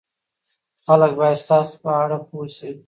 خلک 0.85 1.11
باید 1.19 1.37
ستاسو 1.45 1.75
په 1.83 1.91
اړه 2.01 2.17
پوه 2.27 2.47
شي. 2.57 2.71